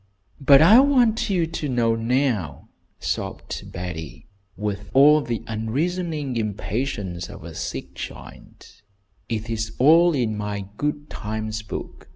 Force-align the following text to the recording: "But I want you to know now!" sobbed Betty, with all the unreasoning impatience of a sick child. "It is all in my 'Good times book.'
"But 0.39 0.63
I 0.63 0.79
want 0.79 1.29
you 1.29 1.45
to 1.45 1.69
know 1.69 1.93
now!" 1.93 2.69
sobbed 2.99 3.71
Betty, 3.71 4.25
with 4.57 4.89
all 4.95 5.21
the 5.21 5.43
unreasoning 5.45 6.37
impatience 6.37 7.29
of 7.29 7.43
a 7.43 7.53
sick 7.53 7.93
child. 7.93 8.81
"It 9.29 9.47
is 9.47 9.73
all 9.77 10.15
in 10.15 10.35
my 10.35 10.65
'Good 10.77 11.11
times 11.11 11.61
book.' 11.61 12.09